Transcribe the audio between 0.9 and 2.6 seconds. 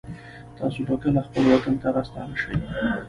کله خپل وطن ته راستانه شئ